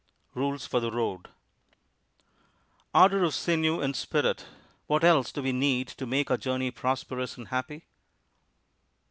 RULES 0.33 0.65
FOR 0.65 0.79
THE 0.79 0.89
ROAD 0.89 1.29
Ardor 2.91 3.23
of 3.23 3.35
sinew 3.35 3.81
and 3.81 3.95
spirit 3.95 4.47
what 4.87 5.03
else 5.03 5.31
do 5.31 5.43
we 5.43 5.51
need 5.51 5.89
to 5.89 6.07
make 6.07 6.31
our 6.31 6.37
journey 6.37 6.71
prosperous 6.71 7.37
and 7.37 7.49
happy? 7.49 7.85